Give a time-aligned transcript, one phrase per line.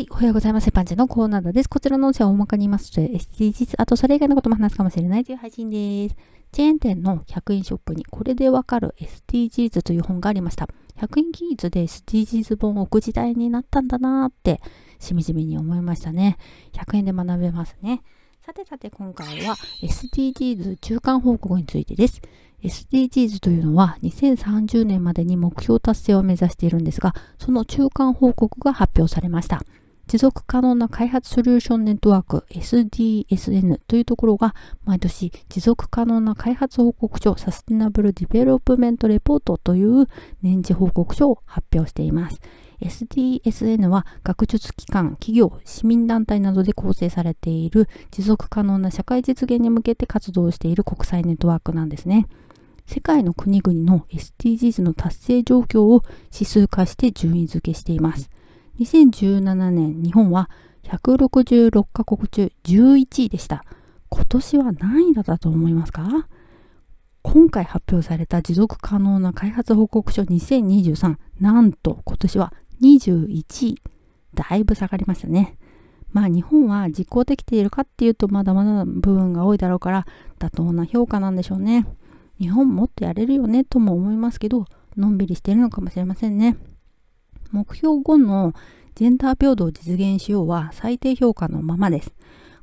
[0.00, 0.72] はい、おはようございます。
[0.72, 1.68] パンチのコーナーです。
[1.68, 6.16] こちらの音声は大まかに言いますと、SDGs、あとそれ以外のことも話すかもしれないという配信です。
[6.52, 10.70] チェーン店の100円ショップにこれでわかる SDGs という本がありました。
[10.96, 14.62] 100円均一で SDGs 本を置く時代になったんだなーって、
[15.00, 16.38] しみじみに思いましたね。
[16.72, 18.02] 100円で学べますね。
[18.40, 22.22] さてさて今回は SDGs 中間報告についてです。
[22.62, 29.62] SDGs というのは2030年までに目標達成を目指しているんですが、その中間報告が発表されました。
[30.10, 40.08] 持続可能な開発ソリューションネットワーク SDSN というところが毎年持続可能な開発報告書サステナブルディベロップメントレポートという
[40.42, 42.40] 年次報告書を発表しています。
[42.80, 52.26] SDSN は学術機関、企業、市民団体などで構成されている持続可能な社会実現に向けて活動している国際ネットワークなんですね。
[52.84, 56.02] 世界の国々の SDGs の達成状況を
[56.34, 58.28] 指数化して順位付けしています。
[58.80, 60.48] 2017年、日本は
[60.84, 63.62] 166カ国中11位でした。
[64.08, 66.26] 今年は何位だったと思いますか？
[67.20, 73.82] 今回発表された持続可能な開発報告書2023、なんと今年は21位。
[74.32, 75.58] だいぶ下がりましたね。
[76.12, 80.06] まあ日本は実行できているかっていうとまだまだ部分が多いだろうから
[80.38, 81.86] 妥当な評価なんでしょうね。
[82.38, 84.64] 日本もっとやれるよねとも思いますけど、
[84.96, 86.56] のんびりしてるのかもしれませんね。
[87.50, 88.54] 目標後の
[88.94, 92.12] ジェンダー平等を実現しようは最低評価のままです。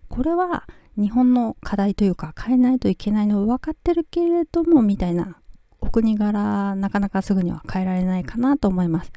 [0.09, 5.37] これは日本の課題というか変えないといけないのは分かってるけれどもみたいな
[5.79, 9.11] お国柄なかなかすぐには変えられないかなと思います。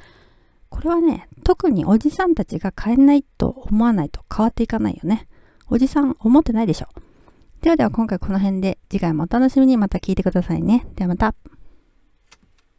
[0.69, 5.27] これはね、特におじさんたちが変えないと思わないと変わっていかないよね。
[5.69, 6.87] おじさん思ってないでしょ。
[7.61, 10.87] ではでは今回この辺で次回もお楽しみにまた聞いてくださいね。
[10.95, 11.35] ではまた。